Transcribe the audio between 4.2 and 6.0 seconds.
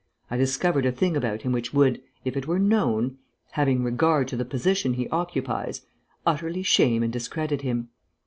to the position he occupies),